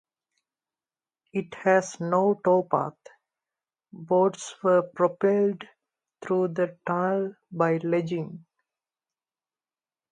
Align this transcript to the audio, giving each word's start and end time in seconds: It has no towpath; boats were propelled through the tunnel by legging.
It 1.31 1.53
has 1.53 1.99
no 1.99 2.33
towpath; 2.43 2.97
boats 3.93 4.55
were 4.63 4.81
propelled 4.81 5.63
through 6.23 6.47
the 6.55 6.75
tunnel 6.87 7.35
by 7.51 7.77
legging. 7.83 8.43